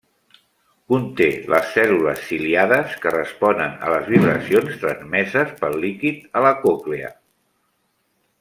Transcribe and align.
Conté 0.93 1.27
les 1.53 1.67
cèl·lules 1.75 2.23
ciliades 2.29 2.95
que 3.05 3.13
responen 3.15 3.77
a 3.89 3.93
les 3.95 4.09
vibracions 4.15 4.81
transmeses 4.85 5.55
pel 5.63 5.81
líquid 5.85 6.27
a 6.41 6.45
la 6.49 6.57
còclea. 6.65 7.17